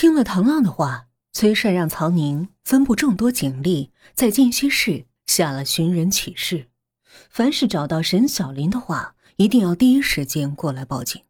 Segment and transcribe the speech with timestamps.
[0.00, 6.70] 听了唐浪的话，崔帅让曹宁分布众多警力，在禁区室下了寻人启事，
[7.28, 11.22] 凡是找到沈小林的话，一定要第一时间过来报警。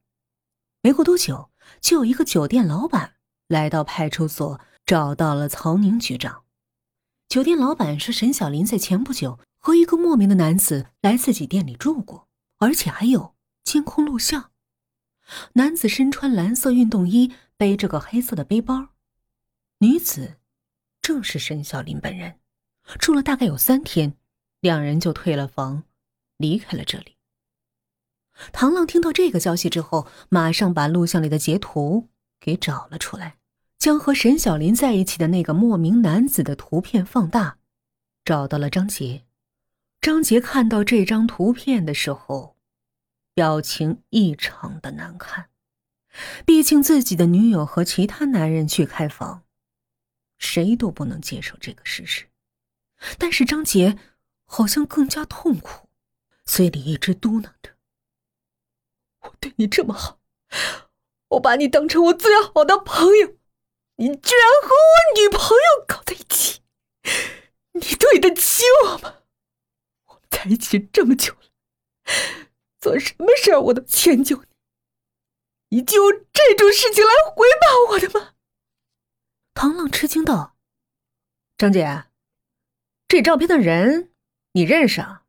[0.82, 3.14] 没过多久，就有一个酒店老板
[3.48, 6.44] 来到派出所，找到了曹宁局长。
[7.28, 12.28] 酒店老板说，沈小林在前不久和一个莫名的男子来自己店里住过，
[12.60, 13.34] 而且还有
[13.64, 14.49] 监控录像。
[15.54, 18.88] 男子身穿蓝色运动衣，背着个黑色的背包，
[19.78, 20.36] 女子
[21.00, 22.38] 正是沈小林本人。
[22.98, 24.14] 住了大概有三天，
[24.60, 25.84] 两人就退了房，
[26.38, 27.16] 离开了这里。
[28.52, 32.08] 唐浪听到这个消息之后，马上把录像里的截图
[32.40, 33.36] 给找了出来，
[33.78, 37.58] 将和沈小林在一起的那个莫名男子的图片放大，
[38.24, 39.24] 找到了张杰。
[40.00, 42.56] 张杰看到这张图片的时候，
[43.40, 45.48] 表情异常的难看。
[46.44, 49.44] 毕竟自己的女友和其他男人去开房，
[50.36, 52.28] 谁都不能接受这个事实。
[53.16, 53.96] 但是张杰
[54.44, 55.88] 好像更加痛苦，
[56.44, 57.76] 嘴里一直嘟囔着。
[59.20, 60.20] 我对你这么好，
[61.28, 63.38] 我把你当成我最好的朋友，
[63.96, 66.60] 你居然和我女朋友搞在一起，
[67.72, 69.14] 你对得起我吗？
[70.08, 71.40] 我们在一起这么久了，
[72.80, 74.38] 做什么事儿我都迁就
[75.68, 78.34] 你，你就用这种事情来回报我的吗？
[79.52, 80.56] 唐浪吃惊道
[81.58, 82.06] ：“张姐，
[83.06, 84.12] 这照片的人
[84.52, 85.24] 你认识啊？”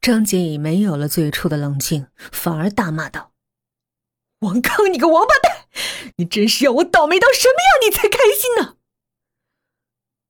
[0.00, 3.32] 张姐已没有了最初的冷静，反而大骂道
[4.40, 5.66] ：“王康，你个王八蛋！
[6.16, 8.76] 你真是要我倒霉到什么样，你才开心呢？”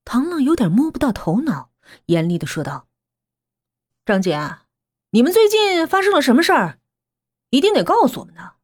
[0.06, 1.70] 唐浪有点摸不到头脑，
[2.06, 2.88] 严厉的说道
[4.06, 4.32] ：“张姐，
[5.10, 6.80] 你们最近发生了什么事儿？
[7.48, 8.56] 一定得告诉我们呢，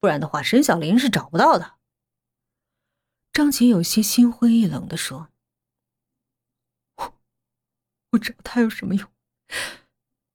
[0.00, 1.76] 不然的话，沈小林是找不到的。”
[3.32, 5.28] 张杰有些心灰意冷的说
[6.96, 7.14] ：“我
[8.12, 9.08] 我找他有什么用？”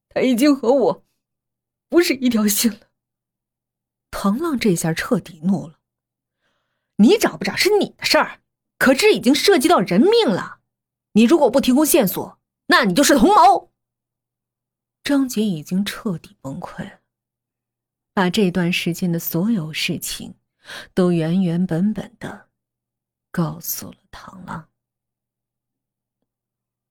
[0.08, 1.06] 他已经和我
[1.90, 2.90] 不是一条心了。
[4.10, 5.80] 唐浪这下彻底怒了
[6.98, 8.42] ：“你找不找是你的事儿，
[8.78, 10.60] 可这已经涉及到人命了。
[11.14, 13.70] 你如果不提供线索，那你就是同谋。”
[15.04, 17.00] 张杰已经彻底崩溃了，
[18.14, 20.36] 把这段时间的所有事情
[20.94, 22.50] 都原原本本的
[23.32, 24.70] 告诉了唐浪。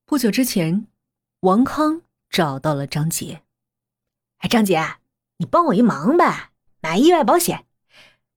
[0.04, 0.86] 不久之前，
[1.40, 2.02] 王康。
[2.30, 3.42] 找到了张杰，
[4.38, 4.98] 哎，张杰，
[5.38, 7.66] 你帮我一忙呗，买意外保险，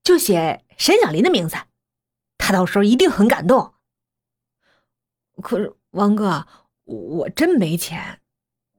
[0.02, 1.54] 就写沈小林的名字，
[2.36, 3.74] 他到时候一定很感动。
[5.40, 6.48] 可是王哥，
[6.82, 8.20] 我真没钱，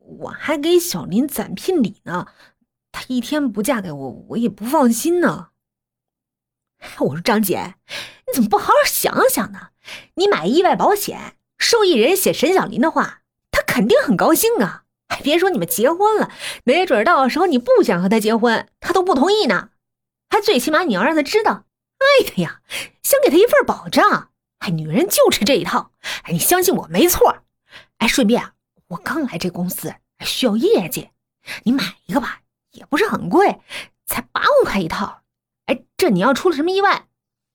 [0.06, 2.28] 我还给小林攒聘礼呢，
[2.92, 5.50] 她一天不嫁给我，我也不放心呢。
[7.00, 7.76] 我说张姐，
[8.28, 9.70] 你怎么不好好想想呢？
[10.16, 13.22] 你买意外保险，受益人写沈小林的话，
[13.52, 14.84] 他肯定很高兴啊。
[15.08, 16.32] 还别说你们结婚了，
[16.64, 19.70] 没准到时候你不想和他结婚，他都不同意呢。
[20.30, 21.66] 还最起码你要让他知道，
[22.00, 22.62] 爱他呀，
[23.04, 24.32] 想给他一份保障。
[24.60, 25.92] 哎，女人就吃这一套。
[26.24, 27.44] 哎，你相信我没错。
[28.00, 28.54] 哎，顺便啊
[28.88, 31.09] 我刚来这公司，需要业绩，
[31.63, 32.41] 你买一个吧，
[32.72, 33.59] 也不是很贵，
[34.06, 35.23] 才八万块一套。
[35.66, 37.07] 哎，这你要出了什么意外，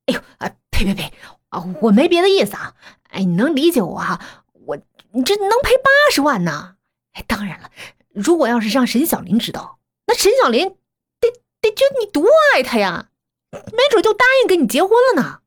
[0.07, 1.13] 哎呦啊，呸呸呸
[1.51, 2.75] 啊，我没别的意思啊。
[3.11, 4.45] 哎，你能理解我啊？
[4.53, 4.77] 我
[5.13, 6.77] 你这能赔八十万呢。
[7.13, 7.71] 哎，当然了，
[8.09, 10.69] 如果要是让沈小林知道，那沈小林
[11.21, 11.31] 得
[11.61, 13.11] 得觉得你多爱他呀，
[13.51, 15.41] 没准就答应跟你结婚了呢。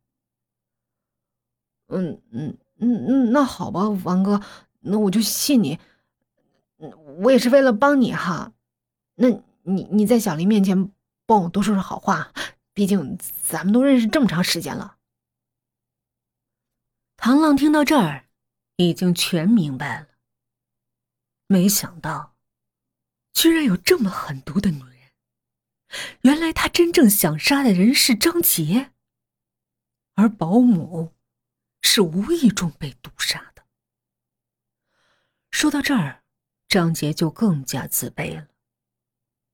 [1.89, 4.41] 嗯嗯嗯嗯，那好吧，王哥，
[4.83, 5.79] 那我就信你。
[7.17, 8.53] 我也是为了帮你哈。
[9.15, 9.29] 那
[9.61, 10.91] 你你在小林面前
[11.25, 12.33] 帮我多说说好话，
[12.73, 14.97] 毕竟咱们都认识这么长时间了。
[17.15, 18.25] 唐浪听到这儿，
[18.75, 20.07] 已经全明白了。
[21.47, 22.35] 没想到，
[23.31, 24.89] 居然有这么狠毒的女人。
[26.23, 28.91] 原来他真正想杀的人是张杰，
[30.15, 31.13] 而保姆
[31.81, 33.52] 是无意中被毒杀的。
[35.53, 36.23] 说到这儿，
[36.67, 38.47] 张杰就更加自卑了。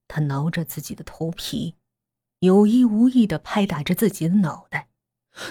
[0.07, 1.75] 他挠着自己的头皮，
[2.39, 4.89] 有意无意的拍打着自己的脑袋，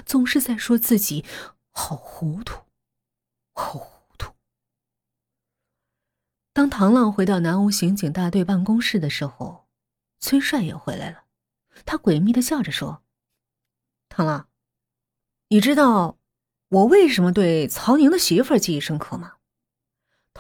[0.06, 1.22] 总是在说自己
[1.70, 2.62] 好糊涂，
[3.52, 4.32] 好糊涂。
[6.54, 9.68] 当唐浪回到南屋刑警大队办公室的时候，
[10.18, 11.24] 崔帅也回来了。
[11.84, 13.04] 他诡秘的笑着说
[14.08, 14.48] ：“唐浪，
[15.48, 16.18] 你知道
[16.68, 19.34] 我为什么对曹宁的媳妇儿记忆深刻吗？”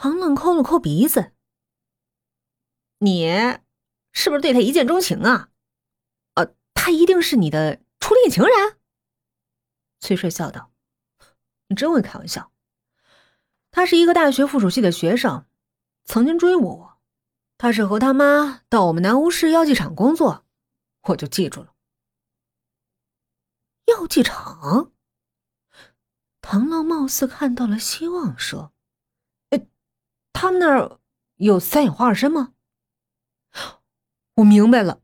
[0.00, 1.32] 唐浪抠了抠鼻子
[2.98, 3.26] ：“你
[4.12, 5.50] 是不是对他一见钟情啊？
[6.34, 8.78] 呃，他一定是你的初恋情人？”
[9.98, 10.70] 崔帅笑道
[11.66, 12.52] ：“你真会开玩笑。
[13.72, 15.46] 他是一个大学附属系的学生，
[16.04, 16.98] 曾经追过我。
[17.56, 20.46] 他是和他妈到我们南屋市药剂厂工作，
[21.08, 21.74] 我就记住了。
[23.86, 24.92] 药剂厂。”
[26.40, 28.72] 唐浪貌似看到了希望，说：“，
[30.40, 31.00] 他们那儿
[31.38, 32.52] 有三氧化二砷吗？”
[34.36, 35.00] 我明白了，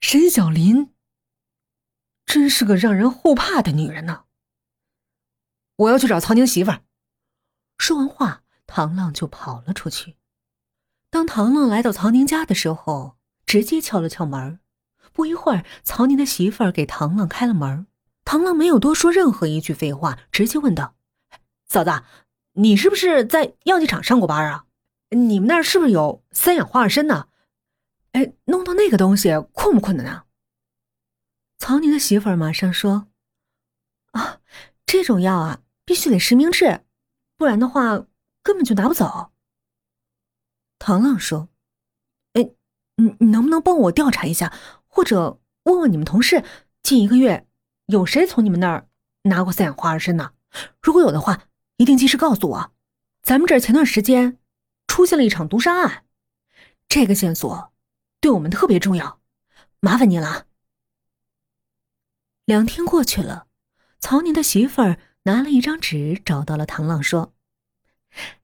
[0.00, 0.92] 沈小林
[2.26, 4.24] 真是个让人后怕的女人呢。
[5.76, 6.82] 我要去找曹宁媳妇儿。
[7.78, 10.16] 说完话，唐浪就跑了出去。
[11.08, 14.60] 当唐浪来到曹宁家的时候，直接敲了敲门。
[15.14, 17.86] 不一会儿，曹宁的媳妇儿给唐浪开了门。
[18.26, 20.96] 唐浪没有多说任何一句废话，直接问道
[21.66, 22.02] ：“嫂子，
[22.52, 24.65] 你是不是在药剂厂上过班啊？
[25.10, 27.28] 你们那儿是不是有三氧化二砷呢？”
[28.12, 30.24] 哎，弄到那个东西困不困难啊？
[31.58, 33.08] 曹宁的媳妇儿马上说
[34.12, 34.40] ：“啊，
[34.86, 36.80] 这种药啊，必须得实名制，
[37.36, 38.06] 不然的话
[38.42, 39.32] 根本就拿不走。”
[40.78, 41.48] 唐浪说
[42.32, 42.50] ：“哎，
[42.96, 44.52] 你你能不能帮我调查一下，
[44.86, 46.42] 或者问问你们同事，
[46.82, 47.46] 近一个月
[47.86, 48.88] 有谁从你们那儿
[49.22, 50.32] 拿过三氧化二砷呢？
[50.80, 52.72] 如果有的话，一定及时告诉我。
[53.22, 54.38] 咱们这儿前段时间
[54.96, 56.06] 出现了一场毒杀案，
[56.88, 57.70] 这个线索。”
[58.18, 59.20] 对我们特别重要，
[59.78, 60.46] 麻烦您了。
[62.46, 63.46] 两天过去了，
[64.00, 67.34] 曹宁的媳妇儿拿了一张纸找到了唐浪，说：“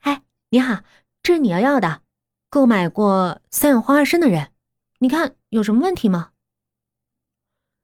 [0.01, 0.85] 哎，你好，
[1.23, 2.03] 这是你要要的，
[2.51, 4.53] 购买过三氧化二砷的人，
[4.99, 6.33] 你看有什么问题吗？”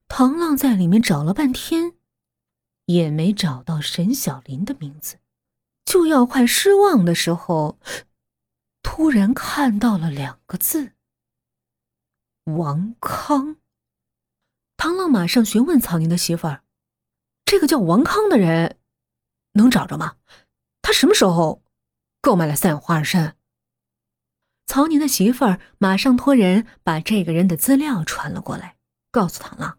[0.08, 1.94] 唐浪在里面找了半天，
[2.84, 5.16] 也没找到沈小林的名字，
[5.86, 7.78] 就要快失望的时候，
[8.82, 10.92] 突然看到了两个字。
[12.44, 13.56] 王康，
[14.76, 16.62] 唐浪马上询问曹宁的媳妇儿
[17.44, 18.78] ：“这个叫王康的人
[19.52, 20.16] 能找着吗？
[20.80, 21.62] 他什么时候
[22.22, 23.34] 购买了三氧化二砷？”
[24.66, 28.76] 曹宁的媳妇儿马上托人把这个人的资料传了过来，
[29.10, 29.78] 告诉唐浪：“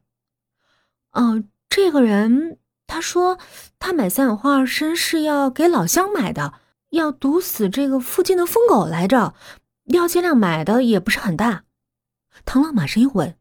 [1.13, 3.39] 哦，这个人他说
[3.79, 6.53] 他买三氧化二砷是要给老乡买的，
[6.89, 9.35] 要毒死这个附近的疯狗来着，
[9.85, 11.65] 药剂量买的也不是很大。”
[12.45, 13.37] 唐浪马上又问：“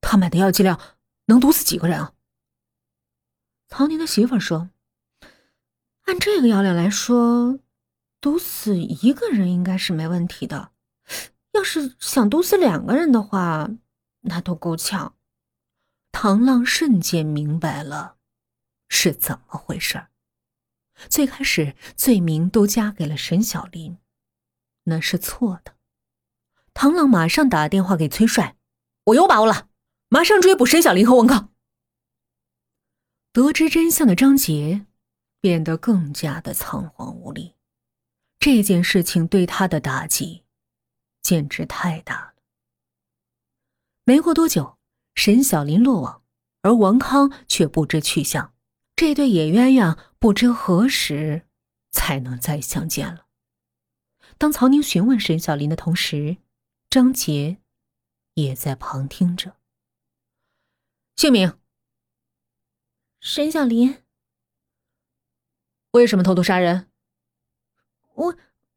[0.00, 0.80] 他买的药剂量
[1.26, 2.12] 能毒死几个人啊？”
[3.68, 4.70] 曹宁的媳妇说
[6.06, 7.58] ：“按这个药量来说，
[8.20, 10.70] 毒死一个人应该是没问题的。
[11.52, 13.70] 要是想毒死两个人的话，
[14.20, 15.14] 那都够呛。”
[16.12, 18.16] 唐浪瞬间明白了
[18.88, 20.06] 是怎么回事
[21.08, 23.98] 最开始罪名都加给了沈小林，
[24.84, 25.74] 那是错的。
[26.72, 28.56] 唐浪马上打电话给崔帅
[29.06, 29.68] ：“我有把握了，
[30.08, 31.52] 马上追捕沈小林和王康。”
[33.32, 34.86] 得知真相的张杰
[35.40, 37.54] 变得更加的仓皇无力，
[38.38, 40.44] 这件事情对他的打击
[41.20, 42.34] 简直太大了。
[44.04, 44.78] 没过多久，
[45.14, 46.22] 沈小林落网，
[46.62, 48.52] 而王康却不知去向。
[48.96, 51.42] 这对野鸳鸯不知何时
[51.90, 53.26] 才能再相见了。
[54.38, 56.38] 当曹宁询问沈小林的同时，
[56.88, 57.58] 张杰
[58.32, 59.58] 也在旁听着。
[61.14, 61.58] 姓名：
[63.20, 64.02] 沈小林。
[65.90, 66.90] 为什么偷偷杀人？
[68.14, 68.34] 我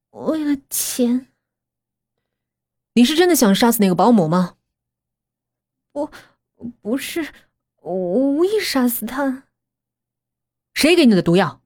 [0.09, 1.31] 为了钱。
[2.95, 4.57] 你是真的想杀死那个保姆吗？
[5.93, 6.11] 不，
[6.81, 7.33] 不是，
[7.77, 9.46] 我无意杀死他。
[10.77, 11.63] 谁给你的毒药？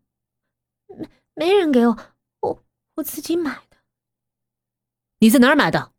[0.87, 1.97] 没没人给我，
[2.39, 2.63] 我
[2.95, 3.75] 我自己买的。
[5.19, 5.91] 你在哪儿买的？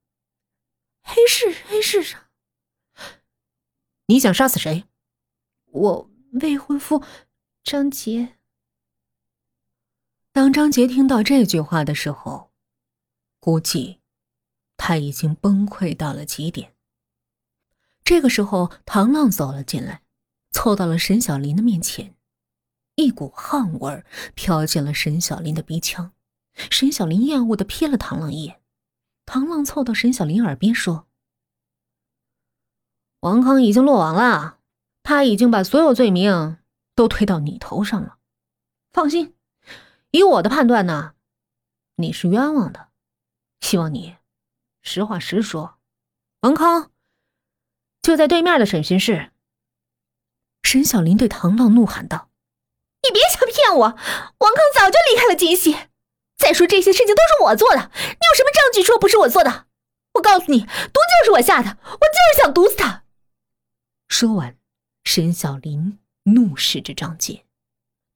[1.02, 2.30] 黑市，黑市上。
[4.06, 4.84] 你想杀死谁？
[5.66, 7.04] 我未婚夫
[7.62, 8.38] 张杰。
[10.32, 12.50] 当张杰听到这句话的时候，
[13.38, 14.00] 估计
[14.78, 16.74] 他已经崩溃到了极点。
[18.02, 20.02] 这个时候，唐浪走了进来，
[20.50, 22.16] 凑到了沈小林的面前，
[22.94, 26.12] 一股汗味飘进了沈小林的鼻腔。
[26.54, 28.60] 沈小林厌恶的瞥了唐浪一眼。
[29.24, 31.06] 唐浪凑到沈小林耳边说
[33.20, 34.58] ：“王康已经落网了，
[35.02, 36.58] 他已经把所有罪名
[36.94, 38.18] 都推到你头上了。
[38.92, 39.34] 放心，
[40.10, 41.14] 以我的判断呢，
[41.96, 42.88] 你是冤枉的。
[43.60, 44.16] 希望你
[44.82, 45.78] 实话实说。
[46.40, 46.90] 王康
[48.02, 49.32] 就在对面的审讯室。”
[50.64, 52.28] 沈小林对唐浪怒喊道
[53.74, 53.86] ：“我！
[54.38, 55.76] 王康早就离开了金溪。”
[56.36, 59.66] 再说这些事情都是我做的，你有什么证据说不是我做的？
[60.14, 63.04] 我告诉你，毒就是我下的，我就是想毒死他。
[64.08, 64.56] 说完，
[65.04, 67.44] 沈小林怒视着张杰。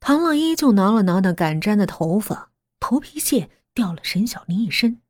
[0.00, 5.00] 唐浪依旧挠了挠那敢粘的头发，头皮屑掉了沈小林一身。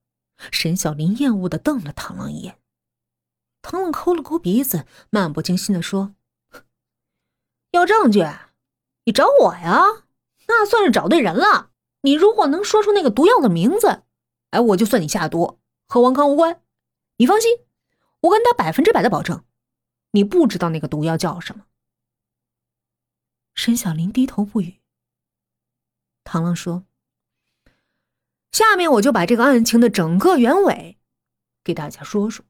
[0.53, 2.59] 沈小林厌恶的瞪了唐浪一眼。
[3.63, 6.15] 唐浪抠了抠鼻子，漫不经心的说
[7.73, 8.25] ：“要证据，
[9.05, 10.05] 你找我呀？
[10.49, 11.71] 那算是找对人了。
[12.03, 14.03] 你如果能说出那个毒药的名字，
[14.51, 16.63] 哎，我就算你下毒，和王康无关。
[17.17, 17.59] 你放心，
[18.21, 19.45] 我跟他百分之百的保证，
[20.13, 21.67] 你不知道那个毒药叫什么。”
[23.55, 24.81] 沈小林低头不语。
[26.25, 26.85] 唐浪说
[28.53, 30.99] ：“下面我就把这个案情的整个原委
[31.65, 32.45] 给大家说说。”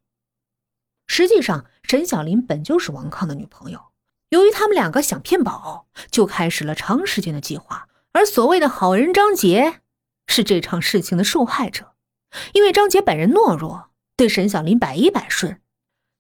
[1.07, 3.93] 实际上，沈小林本就是王康的女朋友。
[4.31, 7.89] 由于他们两个想骗保，就开始了长时间的计划。
[8.13, 9.81] 而所谓的好人张杰，
[10.27, 11.95] 是这场事情的受害者。
[12.53, 15.61] 因为张杰本人懦弱，对沈小林百依百顺，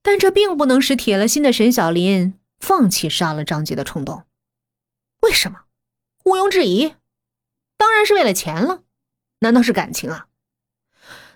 [0.03, 4.25] 但这并不能使铁了心的沈小林放弃杀了张杰的冲动。
[5.23, 5.63] 为什么？
[6.25, 6.95] 毋庸置疑，
[7.77, 8.83] 当然是为了钱了。
[9.41, 10.29] 难道是感情啊？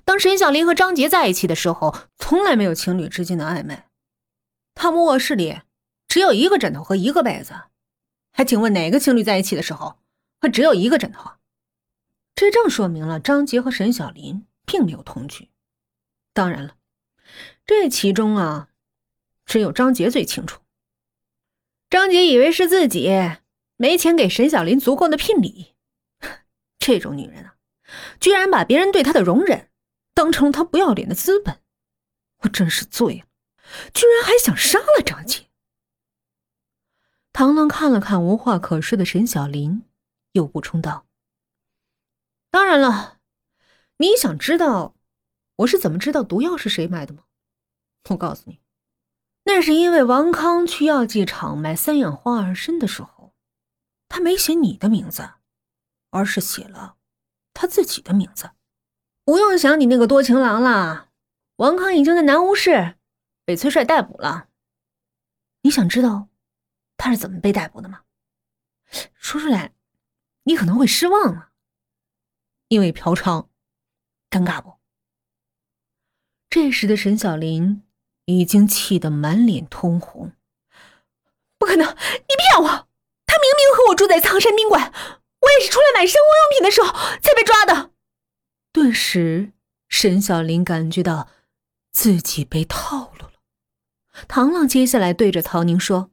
[0.04, 3.82] 当沈小林和张杰在一起的时候，从来没有情侣之间的暧昧。
[4.74, 5.60] 他们卧室里
[6.10, 7.54] 只有一个枕头和一个被子，
[8.32, 10.00] 还请问哪个情侣在一起的时候
[10.40, 11.30] 会只有一个枕头？
[12.34, 15.50] 这正说明了张杰和沈小林并没有同居。
[16.32, 16.74] 当然了，
[17.64, 18.70] 这其中啊，
[19.46, 20.60] 只有张杰最清楚。
[21.88, 23.08] 张杰以为是自己
[23.76, 25.76] 没钱给沈小林足够的聘礼，
[26.80, 27.54] 这种女人啊，
[28.18, 29.68] 居然把别人对她的容忍。
[30.12, 31.60] 当成了她不要脸的资本，
[32.38, 33.26] 我真是醉了，
[33.94, 35.46] 居然还想杀了张杰。
[37.40, 39.82] 唐浪看了看无话可说的沈小林，
[40.32, 41.06] 又补充道
[42.52, 43.16] ：“当然了，
[43.96, 44.94] 你想知道
[45.56, 47.22] 我是怎么知道毒药是谁买的吗？
[48.10, 48.60] 我告诉你，
[49.44, 53.32] 那是因为王康去药剂厂买三氧化二砷的时候，
[54.10, 55.30] 他没写你的名字，
[56.10, 56.96] 而是写了
[57.54, 58.50] 他自己的名字。”
[59.24, 61.08] 不用想你那个多情郎了，
[61.56, 62.96] 王康已经在南吴市
[63.46, 64.50] 被崔帅逮捕了。
[65.62, 66.28] 你想知道
[67.00, 68.02] 他是怎么被逮捕的吗？
[69.14, 69.72] 说出来
[70.42, 71.52] 你可能会失望啊，
[72.68, 73.48] 因为嫖娼，
[74.28, 74.74] 尴尬不？
[76.50, 77.84] 这时的沈小林
[78.26, 80.32] 已经气得满脸通红。
[81.56, 82.68] 不可能，你骗我！
[83.24, 84.92] 他明明和我住在苍山宾馆，
[85.40, 86.92] 我也是出来买生活用品的时候
[87.22, 87.92] 才被抓的。
[88.72, 89.52] 顿时，
[89.88, 91.28] 沈小林感觉到
[91.92, 93.40] 自己被套路了。
[94.28, 96.10] 唐浪接下来对着曹宁说：“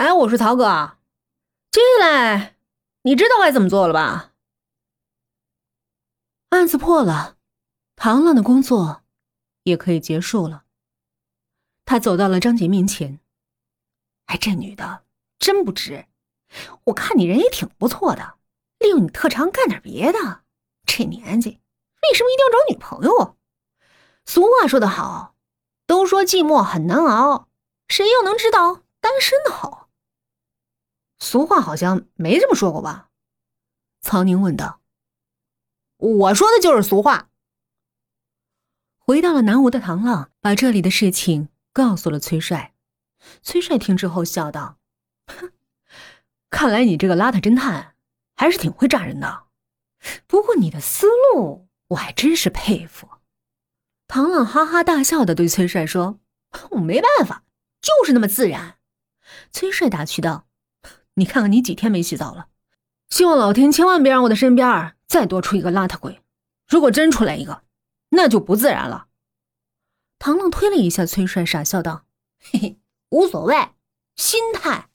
[0.00, 0.96] 哎，我说曹哥，
[1.70, 2.56] 接下来
[3.02, 4.32] 你知道该怎么做了吧？
[6.48, 7.36] 案子破了，
[7.96, 9.02] 唐浪的工作
[9.64, 10.64] 也可以结束了。”
[11.84, 13.20] 他走到了张杰面前
[14.24, 15.04] ：“哎，这女的
[15.38, 16.06] 真不值。
[16.84, 18.38] 我看你人也挺不错的，
[18.78, 20.44] 利用你特长干点别的。”
[20.88, 23.36] 这年纪，为什么一定要找女朋友？
[24.24, 25.34] 俗话说得好，
[25.86, 27.48] 都说寂寞很难熬，
[27.86, 29.79] 谁又能知道单身的好？
[31.20, 33.10] 俗话好像没这么说过吧？
[34.00, 34.80] 曹宁问道。
[35.96, 37.28] 我说的就是俗话。
[38.98, 42.74] 回到了南吴的唐浪，把这里的事情告诉了崔帅。
[43.42, 44.78] 崔帅听之后笑道
[45.28, 45.52] ：“哼，
[46.48, 47.94] 看来你这个邋遢侦探
[48.34, 49.44] 还是挺会炸人的。”
[50.26, 53.06] 不过你的思路我还真是佩服。
[54.08, 56.18] 唐浪哈哈大笑的对崔帅说
[56.72, 57.44] ：“我没办法，
[57.82, 58.78] 就是那么自然。”
[59.52, 60.46] 崔帅打趣道
[61.14, 62.48] ：“你看看你几天没洗澡了？
[63.08, 66.20] 希望老天千万别让我的身边再多出一个邋遢鬼。
[66.68, 67.62] 如果真出来一个，
[68.10, 69.08] 那就不自然了。”
[70.20, 72.04] 唐浪推了一下崔帅，傻笑道
[72.38, 73.56] ：“嘿嘿，无所谓，
[74.16, 74.89] 心态。”